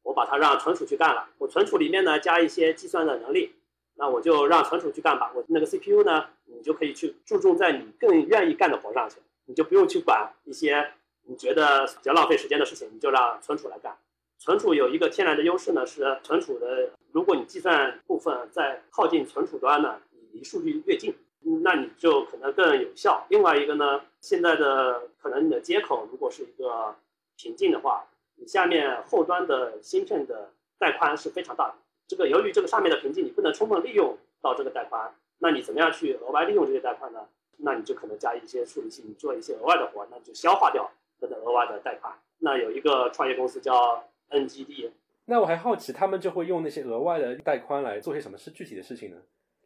[0.02, 1.28] 我把它让存储去干了。
[1.38, 3.54] 我存储里面呢加一些计算的能力，
[3.94, 5.30] 那我就让存储去干吧。
[5.34, 10.92] 我那个 CPU 呢，你就可以去注重在你更愿意干的活上去，你就不用去管一些
[11.28, 13.96] 你觉得比较浪费时间的事情，你就让存储来干。
[14.38, 16.90] 存储有一个天然的优势呢，是存储的。
[17.12, 21.14] 如果你计算部分在靠近存储端呢，你离数据越近，
[21.62, 23.26] 那你就可能更有效。
[23.30, 26.94] 另外一个呢，现在的可能你的接口如果是一个
[27.36, 28.04] 瓶颈的话，
[28.36, 31.74] 你下面后端的芯片的带宽是非常大的。
[32.06, 37.20] 这个由于这个上面的瓶颈你不能充分利用到这个带宽，那你怎么样去额外利用这些带宽呢？
[37.56, 42.12] 那你就可能加一些处理器，你做一些额外的活，那就消化掉这个额外的带宽。
[42.38, 44.04] 那有一个创业公司叫。
[44.30, 44.90] NGD，
[45.24, 49.16] 那我还好奇，他们就会用那些额外的带宽来做些什么是具体的事情呢？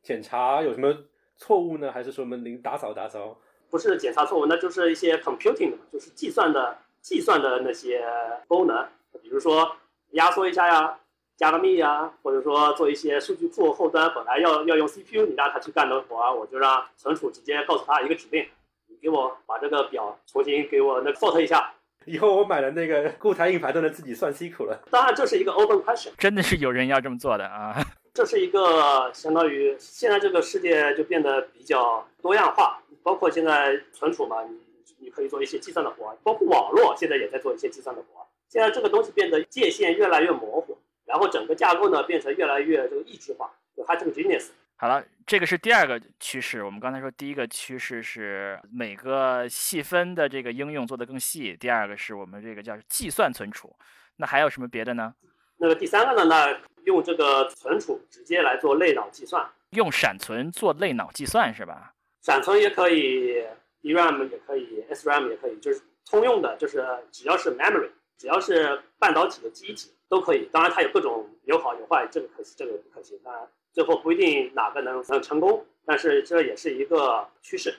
[0.03, 1.05] 检查有什么
[1.37, 1.93] 错误呢？
[1.93, 3.39] 还是说我们零打扫打扫？
[3.71, 8.05] 不是检查错误，那就是一些 computing 的，就是计算的计算的那些
[8.49, 8.89] 功能，
[9.23, 9.77] 比如说
[10.11, 10.99] 压缩一下呀，
[11.37, 18.47] 加个密呀，或者说做一些数据库后端本来要要用 CPU，你让他去干的活，我就让存储直接告诉他一个指令，
[18.89, 21.75] 你给我把这个表重新给我那 sort 一下。
[22.07, 24.83] 以后我买的那个固态硬盘都能自己算 C 库了。
[24.91, 27.77] 当然，这是一个 open question，真的是有人要这么做的啊。
[28.13, 34.59] 这是一个相当于现在这个世界就变得比较多样化，包括现在存储嘛，你
[34.99, 38.27] 你可以做一些计算的活，包括网络现在也在做一些计算的活。
[38.49, 40.77] 现在这个东西变得界限越来越模糊，
[41.07, 44.47] 然后整个架构呢变成越来越这个异质化，就 heterogeneous。
[44.81, 46.65] 好了，这个是第二个趋势。
[46.65, 53.77] 我们刚才说第一个趋势是每个细分的这个应用做得更细，第二个是我们这个叫计算存储。
[54.17, 55.15] 那还有什么别的呢？
[55.59, 56.25] 那个第三个呢？
[56.25, 61.93] 那用这个存储直接来做类脑计算，用闪存做类脑计算是吧？
[62.23, 63.45] 闪存也可以
[63.83, 70.49] ，DRAM 也可以，SRAM 也可以，就是通用的，就是只要是 memory，只要是半导体的记忆体都可以。
[70.51, 73.21] 当然它有各种有好有坏，这个可行，这个不可行。
[73.23, 73.47] 当然。
[73.73, 77.75] 最后不一定哪个能能成功，但是这也是一个趋势。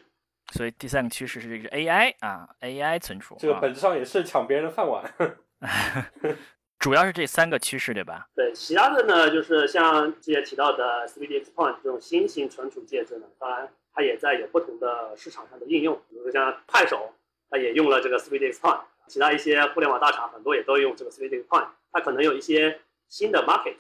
[0.54, 5.04] 所以第三个趋势是这个 AI 啊，AI 存储，这个本质上也是抢别人的饭碗。
[6.80, 8.28] 主要是这三个趋势，对吧？
[8.34, 17.14] 对，其他的呢，就是像之前提到的 3D Expand 这种新型存储介质呢，当然它也在有不同的市场上的应用，比如说像快手，
[17.52, 23.76] 它也用了这个 3D Expand，其他一些互联网大厂很多也都用这个 3D Expand，它可能有一些新的 market，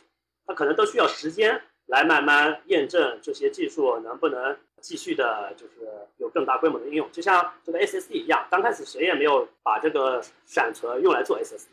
[0.45, 1.59] 它可能都需要时间。
[1.91, 11.67] 来慢慢验证这些技术能不能继续的，就是有更大规模的应用，就像这个 SSD 一样，刚开始谁也没有把这个闪存用来做 SSD，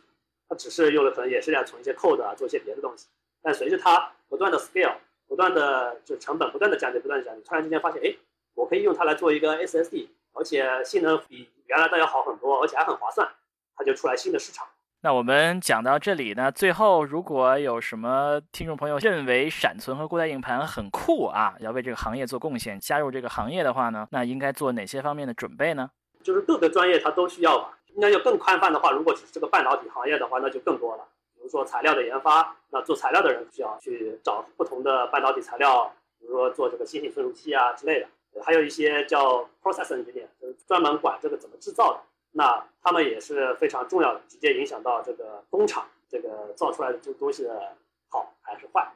[0.48, 3.06] 它只是用的可能也是来存一些 code 啊，做一些别的东西。
[3.40, 4.96] 但随着它不断的 scale，
[5.28, 8.16] 不断的就成本不断的降低，不断的降低，突然之间发现，哎，
[8.54, 13.30] 我可以用它来做一个 SSD，而且性能比原来的要好很多，而且还很划算，
[13.76, 14.66] 它就出来新的市场。
[15.00, 25.88] 那我们讲到这里呢，最后如果有什么听众朋友认为闪存和固态硬盘很酷啊，要为这个行业做贡献，加入这个行业的话呢，那应该做哪些方面的准备呢？
[26.20, 27.78] 就是各个专业它都需要吧。
[27.94, 31.04] 那要更宽泛的话，如果只是这个半导体行业的话，那就更多了。
[31.36, 38.08] 比如说材料的研发，那做材料的人需要去找不同的半导体材料，比如说做这个新型存储器啊之类的。
[38.42, 42.00] 还有一些叫 process engineer，就是专门管这个怎么制造的。
[42.32, 47.76] 那他们也是非常重要的，直接影响到这个工厂这个造出来的这东西的
[48.08, 48.86] 好还是坏。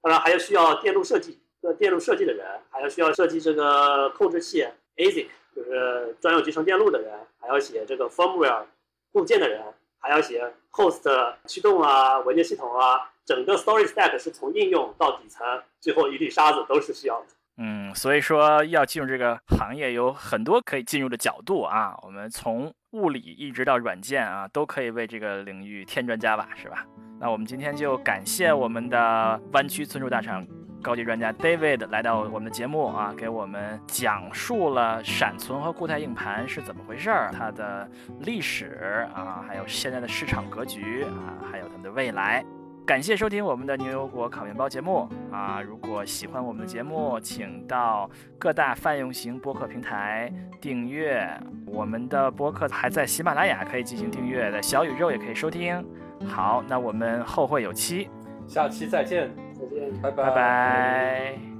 [0.00, 4.66] 当然还要需要电路设计，呃，电路设计的人，还要需要设计这个控制器
[4.96, 8.64] ASIC，就是专用集成电路的人，还要写这个 firmware
[9.12, 9.62] 固件的人，
[10.00, 17.26] 还要写 host 驱动啊、文件系统啊，整个 storage stack 是从应用到底层，最后一粒沙子都是需要的。
[17.58, 21.94] 嗯，所以说要进入这个行业有很多可以进入的角度啊。
[22.02, 26.86] 我们从物理一直到软件啊，都可以为这个领域添砖加瓦，是吧？
[27.20, 30.44] 那我们今天就感谢我们的湾区存储大厂
[30.82, 37.88] 高级专家 David 来到我们的节目啊，给我们讲述了闪存和固态硬盘是怎么回事儿，它的
[38.20, 42.44] 历史啊，还有现在的市场格局啊，还有它们的未来。
[42.84, 45.62] 感谢收听我们的牛油果烤面包节目啊！
[45.62, 50.30] 如果喜欢我们的节目，请到各大泛用型播客平台
[50.60, 51.24] 订阅
[51.64, 55.84] 我们的播客，还在喜马拉雅可以进行订阅的，小宇宙也可以收听。
[56.26, 58.10] 好，那我们后会有期，
[58.46, 60.02] 下期再见，再见。
[60.02, 61.51] 拜拜拜。